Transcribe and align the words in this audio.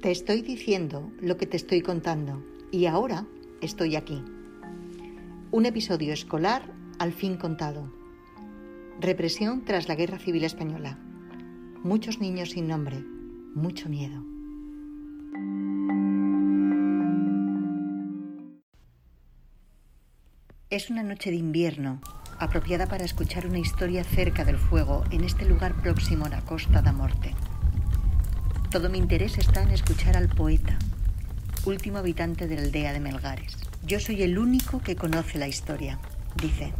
Te 0.00 0.10
estoy 0.10 0.40
diciendo 0.40 1.12
lo 1.20 1.36
que 1.36 1.44
te 1.44 1.58
estoy 1.58 1.82
contando 1.82 2.42
y 2.70 2.86
ahora 2.86 3.26
estoy 3.60 3.96
aquí. 3.96 4.24
Un 5.50 5.66
episodio 5.66 6.14
escolar 6.14 6.72
al 6.98 7.12
fin 7.12 7.36
contado. 7.36 7.92
Represión 8.98 9.62
tras 9.66 9.88
la 9.88 9.96
Guerra 9.96 10.18
Civil 10.18 10.44
Española. 10.44 10.98
Muchos 11.82 12.18
niños 12.18 12.52
sin 12.52 12.66
nombre, 12.66 13.04
mucho 13.54 13.90
miedo. 13.90 14.24
Es 20.70 20.88
una 20.88 21.02
noche 21.02 21.28
de 21.28 21.36
invierno, 21.36 22.00
apropiada 22.38 22.86
para 22.86 23.04
escuchar 23.04 23.46
una 23.46 23.58
historia 23.58 24.02
cerca 24.02 24.46
del 24.46 24.56
fuego 24.56 25.04
en 25.10 25.24
este 25.24 25.44
lugar 25.44 25.74
próximo 25.82 26.24
a 26.24 26.30
la 26.30 26.40
Costa 26.40 26.80
da 26.80 26.92
Morte. 26.94 27.34
Todo 28.70 28.88
mi 28.88 28.98
interés 28.98 29.36
está 29.36 29.64
en 29.64 29.72
escuchar 29.72 30.16
al 30.16 30.28
poeta, 30.28 30.78
último 31.64 31.98
habitante 31.98 32.46
de 32.46 32.54
la 32.54 32.62
aldea 32.62 32.92
de 32.92 33.00
Melgares. 33.00 33.56
Yo 33.84 33.98
soy 33.98 34.22
el 34.22 34.38
único 34.38 34.80
que 34.80 34.94
conoce 34.94 35.38
la 35.38 35.48
historia, 35.48 35.98
dice, 36.40 36.72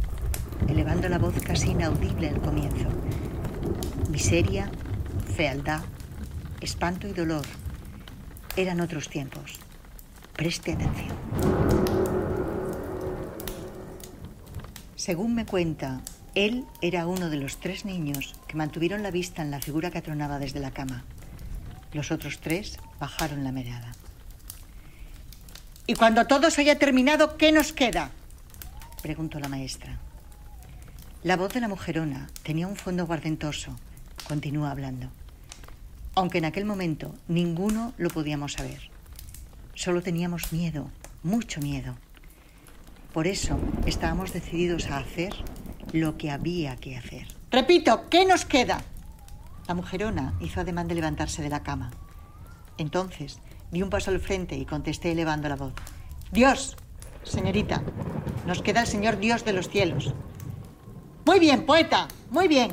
elevando 0.69 1.09
la 1.09 1.19
voz 1.19 1.35
casi 1.43 1.71
inaudible 1.71 2.29
al 2.29 2.39
comienzo. 2.39 2.87
Miseria, 4.09 4.71
fealdad, 5.35 5.81
espanto 6.61 7.09
y 7.09 7.11
dolor 7.11 7.45
eran 8.55 8.79
otros 8.79 9.09
tiempos. 9.09 9.59
Preste 10.33 10.71
atención. 10.71 11.17
Según 14.95 15.35
me 15.35 15.45
cuenta, 15.45 15.99
él 16.35 16.63
era 16.79 17.05
uno 17.05 17.29
de 17.29 17.35
los 17.35 17.59
tres 17.59 17.83
niños 17.83 18.33
que 18.47 18.55
mantuvieron 18.55 19.03
la 19.03 19.11
vista 19.11 19.41
en 19.41 19.51
la 19.51 19.59
figura 19.59 19.91
que 19.91 19.97
atronaba 19.97 20.39
desde 20.39 20.61
la 20.61 20.71
cama. 20.71 21.03
Los 21.93 22.11
otros 22.11 22.39
tres 22.39 22.77
bajaron 22.99 23.43
la 23.43 23.51
mirada. 23.51 23.91
Y 25.87 25.95
cuando 25.95 26.25
todo 26.25 26.49
se 26.49 26.61
haya 26.61 26.79
terminado, 26.79 27.37
¿qué 27.37 27.51
nos 27.51 27.73
queda? 27.73 28.11
preguntó 29.01 29.39
la 29.39 29.49
maestra. 29.49 29.97
La 31.23 31.35
voz 31.35 31.53
de 31.53 31.59
la 31.59 31.67
mujerona 31.67 32.29
tenía 32.43 32.67
un 32.67 32.75
fondo 32.75 33.05
guardentoso. 33.05 33.75
Continúa 34.27 34.71
hablando. 34.71 35.07
Aunque 36.15 36.37
en 36.37 36.45
aquel 36.45 36.65
momento 36.65 37.13
ninguno 37.27 37.93
lo 37.97 38.09
podíamos 38.09 38.53
saber. 38.53 38.89
Solo 39.75 40.01
teníamos 40.01 40.51
miedo, 40.53 40.89
mucho 41.23 41.59
miedo. 41.59 41.95
Por 43.13 43.27
eso 43.27 43.59
estábamos 43.85 44.33
decididos 44.33 44.87
a 44.87 44.97
hacer 44.97 45.33
lo 45.91 46.17
que 46.17 46.31
había 46.31 46.75
que 46.77 46.95
hacer. 46.97 47.27
Repito, 47.51 48.09
¿qué 48.09 48.25
nos 48.25 48.45
queda? 48.45 48.83
La 49.71 49.75
mujerona 49.75 50.33
hizo 50.41 50.59
ademán 50.59 50.89
de 50.89 50.95
levantarse 50.95 51.41
de 51.41 51.47
la 51.47 51.63
cama. 51.63 51.91
Entonces 52.77 53.39
di 53.71 53.81
un 53.81 53.89
paso 53.89 54.11
al 54.11 54.19
frente 54.19 54.57
y 54.57 54.65
contesté 54.65 55.13
elevando 55.13 55.47
la 55.47 55.55
voz. 55.55 55.71
Dios, 56.29 56.75
señorita, 57.23 57.81
nos 58.45 58.61
queda 58.61 58.81
el 58.81 58.87
Señor 58.87 59.17
Dios 59.17 59.45
de 59.45 59.53
los 59.53 59.69
cielos. 59.69 60.13
Muy 61.25 61.39
bien, 61.39 61.65
poeta, 61.65 62.09
muy 62.31 62.49
bien. 62.49 62.71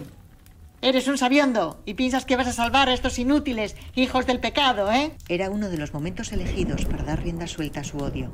Eres 0.82 1.06
un 1.06 1.18
sabiondo 1.18 1.80
y 1.86 1.94
piensas 1.94 2.24
que 2.24 2.34
vas 2.34 2.48
a 2.48 2.52
salvar 2.52 2.88
a 2.88 2.94
estos 2.94 3.20
inútiles 3.20 3.76
hijos 3.94 4.26
del 4.26 4.40
pecado, 4.40 4.90
¿eh? 4.90 5.12
Era 5.28 5.50
uno 5.50 5.68
de 5.68 5.78
los 5.78 5.94
momentos 5.94 6.32
elegidos 6.32 6.84
para 6.84 7.04
dar 7.04 7.22
rienda 7.22 7.46
suelta 7.46 7.82
a 7.82 7.84
su 7.84 7.98
odio. 7.98 8.32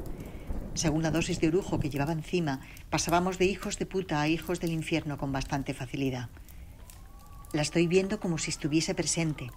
Según 0.73 1.03
la 1.03 1.11
dosis 1.11 1.39
de 1.39 1.49
orujo 1.49 1.81
que 1.81 1.91
llevaba 1.91 2.13
encima, 2.13 2.61
pasábamos 2.89 3.37
de 3.37 3.45
hijos 3.45 3.79
de 3.79 3.85
puta 3.85 4.23
a 4.23 4.29
hijos 4.29 4.59
del 4.59 4.73
infierno 4.73 5.19
con 5.19 5.33
bastante 5.33 5.75
facilidad. 5.75 6.31
La 7.55 7.63
estoy 7.63 7.87
viendo 7.87 8.19
como 8.19 8.37
si 8.37 8.51
estuviese 8.51 8.97
presente. 8.97 9.49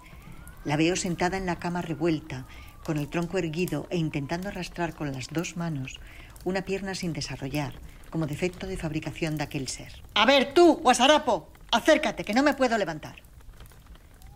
La 0.64 0.76
veo 0.76 0.94
sentada 0.94 1.36
en 1.36 1.46
la 1.46 1.58
cama 1.58 1.82
revuelta, 1.82 2.46
con 2.84 2.96
el 2.96 3.08
tronco 3.08 3.38
erguido 3.38 3.88
e 3.90 3.96
intentando 3.96 4.48
arrastrar 4.48 4.94
con 4.94 5.10
las 5.10 5.30
dos 5.30 5.56
manos 5.56 5.98
una 6.44 6.62
pierna 6.62 6.94
sin 6.94 7.12
desarrollar, 7.12 7.74
como 8.10 8.28
defecto 8.28 8.68
de 8.68 8.76
fabricación 8.76 9.36
de 9.36 9.42
aquel 9.42 9.66
ser. 9.66 10.00
A 10.14 10.26
ver, 10.26 10.54
tú, 10.54 10.76
Guasarapo, 10.76 11.48
acércate, 11.72 12.24
que 12.24 12.34
no 12.34 12.44
me 12.44 12.54
puedo 12.54 12.78
levantar. 12.78 13.16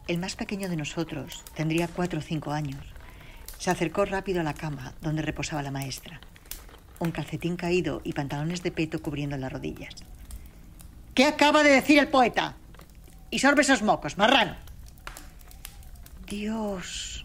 El 0.09 0.19
más 0.19 0.34
pequeño 0.34 0.69
de 0.69 0.76
nosotros 0.76 1.44
tendría 1.54 1.86
cuatro 1.86 2.19
o 2.19 2.22
cinco 2.22 2.50
años. 2.50 2.84
Se 3.59 3.70
acercó 3.70 4.04
rápido 4.04 4.41
a 4.41 4.44
la 4.44 4.54
cama 4.54 4.92
donde 5.00 5.22
reposaba 5.22 5.62
la 5.62 5.70
maestra. 5.70 6.20
Un 6.98 7.12
calcetín 7.12 7.54
caído 7.54 8.00
y 8.03 8.12
pantalones 8.12 8.65
de 8.65 8.72
peto 8.72 9.00
cubriendo 9.00 9.36
las 9.36 9.53
rodillas. 9.53 9.94
¿Qué 11.15 11.26
acaba 11.26 11.62
de 11.62 11.70
decir 11.70 12.00
el 12.00 12.09
poeta? 12.09 12.56
Y 13.32 13.38
sorbe 13.38 13.62
esos 13.62 13.82
mocos, 13.82 14.19
marrano. 14.19 14.54
Dios, 16.28 17.25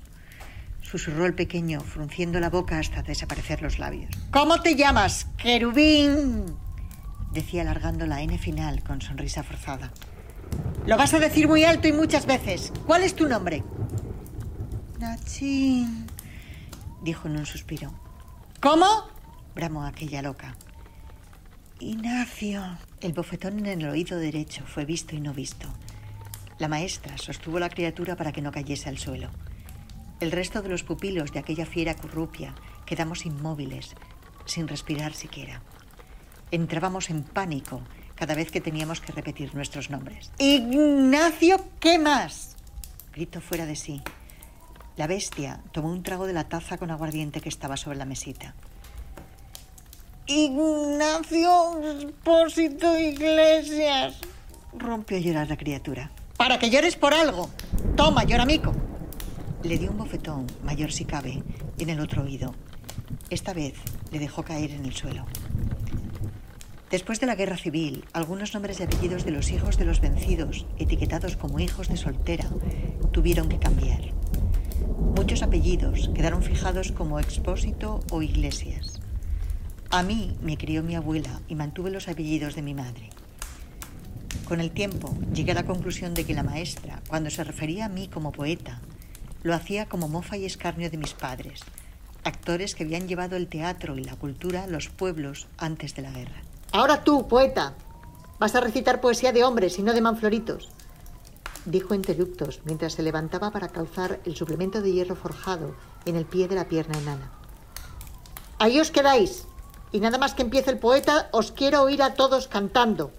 susurró 0.82 1.26
el 1.26 1.36
pequeño, 1.36 1.82
frunciendo 1.82 2.40
la 2.40 2.50
boca 2.50 2.80
hasta 2.80 3.04
desaparecer 3.04 3.62
los 3.62 3.78
labios. 3.78 4.10
¿Cómo 4.32 4.62
te 4.62 4.76
llamas, 4.76 5.28
querubín? 5.38 6.56
decía 7.34 7.62
alargando 7.62 8.08
la 8.08 8.22
N 8.22 8.38
final 8.38 8.82
con 8.84 9.02
sonrisa 9.02 9.44
forzada. 9.44 9.92
Lo 10.86 10.98
vas 10.98 11.14
a 11.14 11.20
decir 11.20 11.48
muy 11.50 11.66
alto 11.66 11.90
y 11.90 11.92
muchas 11.92 12.26
veces. 12.26 12.72
¿Cuál 12.86 13.04
es 13.04 13.14
tu 13.14 13.28
nombre? 13.28 13.64
Nachín, 15.00 16.08
dijo 17.04 17.28
en 17.28 17.38
un 17.38 17.46
suspiro. 17.46 17.94
¿Cómo? 18.62 18.88
bramó 19.54 19.86
aquella 19.86 20.22
loca. 20.22 20.56
Ignacio. 21.80 22.64
El 23.02 23.12
bofetón 23.12 23.60
en 23.60 23.82
el 23.82 23.90
oído 23.90 24.18
derecho 24.18 24.64
fue 24.66 24.86
visto 24.86 25.16
y 25.18 25.20
no 25.20 25.34
visto. 25.34 25.68
La 26.60 26.68
maestra 26.68 27.18
sostuvo 27.18 27.60
la 27.60 27.70
criatura 27.70 28.16
para 28.16 28.32
que 28.32 28.42
no 28.42 28.52
cayese 28.52 28.90
al 28.90 28.98
suelo. 28.98 29.30
El 30.20 30.32
resto 30.32 30.62
de 30.62 30.70
los 30.70 30.84
pupilos 30.84 31.32
de 31.32 31.40
aquella 31.40 31.66
fiera 31.66 31.96
currupia 31.96 32.56
quedamos 32.86 33.26
inmóviles, 33.26 33.94
sin 34.46 34.68
respirar 34.68 35.14
siquiera. 35.14 35.62
Entrábamos 36.50 37.10
en 37.12 37.24
pánico 37.24 37.82
cada 38.16 38.34
vez 38.34 38.52
que 38.52 38.62
teníamos 38.62 39.00
que 39.00 39.12
repetir 39.12 39.54
nuestros 39.54 39.92
nombres. 39.92 40.32
Ignacio, 40.40 41.64
¿qué 41.80 42.00
más? 42.00 42.56
gritó 43.14 43.42
fuera 43.42 43.66
de 43.66 43.76
sí. 43.76 44.02
La 44.96 45.06
bestia 45.06 45.62
tomó 45.72 45.92
un 45.92 46.02
trago 46.02 46.26
de 46.26 46.34
la 46.34 46.50
taza 46.50 46.80
con 46.80 46.90
aguardiente 46.90 47.42
que 47.42 47.50
estaba 47.50 47.78
sobre 47.78 47.98
la 47.98 48.06
mesita. 48.06 48.56
Ignacio 50.26 51.80
Espósito 51.84 52.98
Iglesias, 52.98 54.20
rompió 54.74 55.18
a 55.18 55.20
llorar 55.20 55.48
la 55.48 55.58
criatura. 55.58 56.12
Para 56.38 56.60
que 56.60 56.70
llores 56.70 56.96
por 56.96 57.16
algo. 57.16 57.50
Toma, 57.96 58.24
lloramico. 58.24 58.72
Le 59.64 59.80
dio 59.80 59.90
un 59.90 59.98
bofetón, 59.98 60.46
mayor 60.64 60.92
si 60.92 61.04
cabe, 61.04 61.42
en 61.80 61.90
el 61.90 62.00
otro 62.00 62.24
oído. 62.24 62.54
Esta 63.32 63.54
vez 63.54 63.74
le 64.12 64.20
dejó 64.20 64.44
caer 64.44 64.70
en 64.72 64.86
el 64.86 64.94
suelo. 64.94 65.26
Después 66.92 67.20
de 67.20 67.26
la 67.26 67.36
guerra 67.36 67.58
civil, 67.58 68.06
algunos 68.14 68.54
nombres 68.54 68.80
y 68.80 68.84
apellidos 68.84 69.26
de 69.26 69.32
los 69.32 69.52
hijos 69.52 69.78
de 69.78 69.86
los 69.86 70.00
vencidos, 70.00 70.68
etiquetados 70.78 71.36
como 71.36 71.60
hijos 71.60 71.90
de 71.90 71.98
soltera, 71.98 72.48
tuvieron 73.12 73.50
que 73.50 73.60
cambiar. 73.60 74.02
Muchos 75.16 75.42
apellidos 75.42 76.12
quedaron 76.14 76.44
fijados 76.44 76.92
como 76.92 77.20
expósito 77.20 78.02
o 78.12 78.22
iglesias. 78.22 79.02
A 79.90 80.04
mí 80.04 80.38
me 80.42 80.56
crió 80.56 80.84
mi 80.84 80.96
abuela 80.96 81.42
y 81.48 81.56
mantuve 81.56 81.90
los 81.90 82.08
apellidos 82.08 82.56
de 82.56 82.62
mi 82.62 82.76
madre. 82.76 83.10
Con 84.48 84.62
el 84.62 84.72
tiempo 84.72 85.14
llegué 85.34 85.52
a 85.52 85.56
la 85.56 85.66
conclusión 85.66 86.14
de 86.14 86.26
que 86.26 86.34
la 86.34 86.44
maestra, 86.44 87.02
cuando 87.08 87.30
se 87.30 87.44
refería 87.44 87.86
a 87.86 87.90
mí 87.90 88.08
como 88.08 88.32
poeta, 88.32 88.82
lo 89.44 89.54
hacía 89.54 89.88
como 89.88 90.08
mofa 90.08 90.38
y 90.38 90.46
escarnio 90.46 90.90
de 90.90 90.98
mis 90.98 91.14
padres, 91.14 91.62
actores 92.24 92.76
que 92.76 92.84
habían 92.84 93.08
llevado 93.08 93.36
el 93.36 93.48
teatro 93.48 93.98
y 93.98 94.04
la 94.04 94.16
cultura 94.16 94.64
a 94.64 94.68
los 94.68 94.90
pueblos 94.90 95.48
antes 95.58 95.96
de 95.96 96.02
la 96.02 96.12
guerra. 96.12 96.42
Ahora 96.72 97.04
tú, 97.04 97.28
poeta, 97.28 97.76
vas 98.40 98.56
a 98.56 98.62
recitar 98.62 99.02
poesía 99.02 99.32
de 99.32 99.44
hombres 99.44 99.80
y 99.80 99.84
no 99.84 99.94
de 99.94 100.02
manfloritos, 100.02 100.70
dijo 101.66 101.94
interruptos 101.94 102.62
mientras 102.66 102.94
se 102.94 103.04
levantaba 103.04 103.52
para 103.52 103.70
calzar 103.70 104.20
el 104.26 104.36
suplemento 104.36 104.82
de 104.82 104.92
hierro 104.92 105.16
forjado 105.16 105.76
en 106.06 106.16
el 106.16 106.26
pie 106.26 106.48
de 106.48 106.56
la 106.56 106.68
pierna 106.68 106.98
enana. 106.98 107.32
Ahí 108.60 108.80
os 108.80 108.92
quedáis, 108.92 109.46
y 109.92 110.00
nada 110.00 110.18
más 110.18 110.34
que 110.34 110.42
empiece 110.42 110.72
el 110.72 110.80
poeta, 110.80 111.30
os 111.32 111.52
quiero 111.52 111.84
oír 111.84 112.02
a 112.02 112.16
todos 112.16 112.48
cantando. 112.48 113.12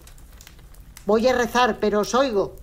Voy 1.08 1.26
a 1.26 1.32
rezar, 1.32 1.78
pero 1.80 2.00
os 2.00 2.14
oigo. 2.14 2.56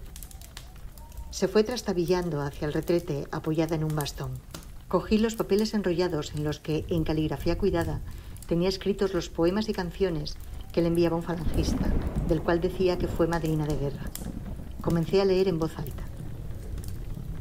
Se 1.32 1.48
fue 1.48 1.64
trastabillando 1.64 2.42
hacia 2.42 2.68
el 2.68 2.74
retrete 2.74 3.28
apoyada 3.32 3.76
en 3.76 3.84
un 3.84 3.96
bastón. 3.96 4.34
Cogí 4.88 5.18
los 5.18 5.34
papeles 5.34 5.74
enrollados 5.74 6.32
en 6.36 6.44
los 6.44 6.60
que, 6.60 6.86
en 6.90 7.04
caligrafía 7.04 7.58
cuidada, 7.58 8.02
tenía 8.48 8.70
escritos 8.70 9.16
los 9.16 9.30
poemas 9.30 9.68
y 9.68 9.74
canciones 9.74 10.38
que 10.72 10.84
le 10.84 10.90
enviaba 10.90 11.16
un 11.16 11.24
falangista, 11.24 11.92
del 12.28 12.44
cual 12.44 12.62
decía 12.62 13.00
que 13.00 13.08
fue 13.08 13.26
madrina 13.26 13.66
de 13.66 13.78
guerra. 13.78 14.12
Comencé 14.80 15.22
a 15.22 15.26
leer 15.26 15.48
en 15.48 15.58
voz 15.58 15.76
alta. 15.80 16.04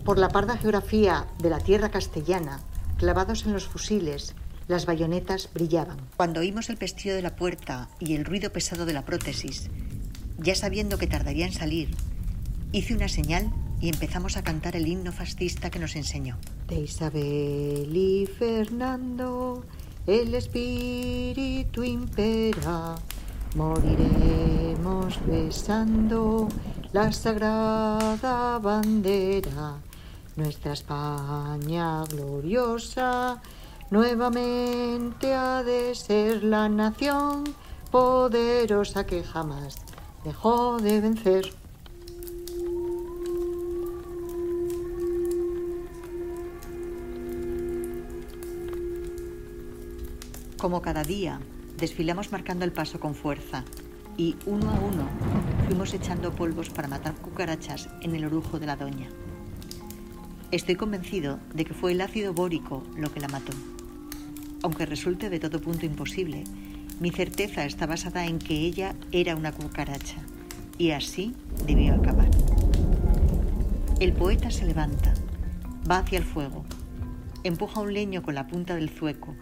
Por 0.06 0.18
la 0.18 0.30
parda 0.30 0.56
geografía 0.56 1.26
de 1.38 1.50
la 1.50 1.60
tierra 1.60 1.90
castellana, 1.90 2.60
clavados 2.96 3.44
en 3.44 3.52
los 3.52 3.68
fusiles, 3.68 4.34
las 4.68 4.86
bayonetas 4.86 5.50
brillaban. 5.52 5.98
Cuando 6.16 6.40
oímos 6.40 6.70
el 6.70 6.78
pestillo 6.78 7.14
de 7.14 7.20
la 7.20 7.36
puerta 7.36 7.90
y 8.00 8.14
el 8.14 8.24
ruido 8.24 8.50
pesado 8.54 8.86
de 8.86 8.94
la 8.94 9.04
prótesis, 9.04 9.68
ya 10.38 10.54
sabiendo 10.54 10.98
que 10.98 11.06
tardaría 11.06 11.46
en 11.46 11.52
salir, 11.52 11.90
hice 12.72 12.94
una 12.94 13.08
señal 13.08 13.50
y 13.80 13.88
empezamos 13.88 14.36
a 14.36 14.42
cantar 14.42 14.76
el 14.76 14.86
himno 14.86 15.12
fascista 15.12 15.70
que 15.70 15.78
nos 15.78 15.96
enseñó. 15.96 16.38
De 16.68 16.80
Isabel 16.80 17.94
y 17.94 18.26
Fernando 18.26 19.64
el 20.06 20.34
espíritu 20.34 21.82
impera, 21.82 22.94
moriremos 23.54 25.18
besando 25.26 26.48
la 26.92 27.10
sagrada 27.10 28.58
bandera, 28.58 29.78
nuestra 30.36 30.74
España 30.74 32.04
gloriosa, 32.04 33.40
nuevamente 33.90 35.32
ha 35.32 35.62
de 35.62 35.94
ser 35.94 36.44
la 36.44 36.68
nación 36.68 37.44
poderosa 37.90 39.06
que 39.06 39.24
jamás 39.24 39.83
dejó 40.24 40.78
de 40.78 41.00
vencer. 41.00 41.52
Como 50.56 50.80
cada 50.80 51.04
día, 51.04 51.40
desfilamos 51.78 52.32
marcando 52.32 52.64
el 52.64 52.72
paso 52.72 52.98
con 52.98 53.14
fuerza 53.14 53.64
y 54.16 54.36
uno 54.46 54.70
a 54.70 54.74
uno 54.74 55.08
fuimos 55.66 55.92
echando 55.92 56.32
polvos 56.32 56.70
para 56.70 56.88
matar 56.88 57.14
cucarachas 57.16 57.90
en 58.00 58.14
el 58.14 58.24
orujo 58.24 58.58
de 58.58 58.66
la 58.66 58.76
doña. 58.76 59.08
Estoy 60.50 60.76
convencido 60.76 61.38
de 61.52 61.66
que 61.66 61.74
fue 61.74 61.92
el 61.92 62.00
ácido 62.00 62.32
bórico 62.32 62.82
lo 62.96 63.12
que 63.12 63.20
la 63.20 63.28
mató. 63.28 63.52
Aunque 64.62 64.86
resulte 64.86 65.28
de 65.28 65.40
todo 65.40 65.60
punto 65.60 65.84
imposible, 65.84 66.44
mi 67.04 67.10
certeza 67.10 67.66
está 67.66 67.84
basada 67.84 68.24
en 68.24 68.38
que 68.38 68.54
ella 68.54 68.94
era 69.12 69.36
una 69.36 69.52
cucaracha 69.52 70.16
y 70.78 70.92
así 70.92 71.34
debió 71.66 71.96
acabar. 71.96 72.30
El 74.00 74.14
poeta 74.14 74.50
se 74.50 74.64
levanta, 74.64 75.12
va 75.90 75.98
hacia 75.98 76.16
el 76.16 76.24
fuego, 76.24 76.64
empuja 77.42 77.82
un 77.82 77.92
leño 77.92 78.22
con 78.22 78.34
la 78.34 78.46
punta 78.46 78.74
del 78.74 78.88
zueco 78.88 79.34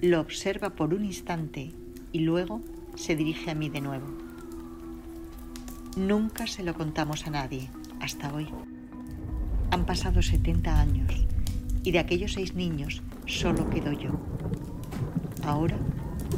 lo 0.00 0.20
observa 0.20 0.76
por 0.76 0.94
un 0.94 1.04
instante 1.04 1.72
y 2.12 2.20
luego 2.20 2.60
se 2.94 3.16
dirige 3.16 3.50
a 3.50 3.56
mí 3.56 3.68
de 3.68 3.80
nuevo. 3.80 4.06
Nunca 5.96 6.46
se 6.46 6.62
lo 6.62 6.74
contamos 6.74 7.26
a 7.26 7.30
nadie, 7.30 7.70
hasta 7.98 8.32
hoy. 8.32 8.46
Han 9.72 9.84
pasado 9.84 10.22
70 10.22 10.80
años 10.80 11.26
y 11.82 11.90
de 11.90 11.98
aquellos 11.98 12.34
seis 12.34 12.54
niños 12.54 13.02
solo 13.26 13.68
quedo 13.68 13.90
yo. 13.90 14.12
Ahora 15.42 15.76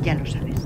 ya 0.03 0.15
lo 0.15 0.27
sabes. 0.27 0.57